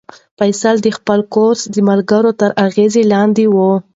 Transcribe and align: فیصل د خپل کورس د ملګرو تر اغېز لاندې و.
فیصل 0.39 0.75
د 0.81 0.87
خپل 0.97 1.19
کورس 1.33 1.61
د 1.73 1.75
ملګرو 1.89 2.31
تر 2.39 2.49
اغېز 2.67 2.93
لاندې 3.11 3.45
و. 3.53 3.57